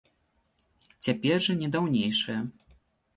Цяпер 1.07 1.37
жа 1.47 1.53
не 1.59 1.69
даўнейшае. 1.75 2.39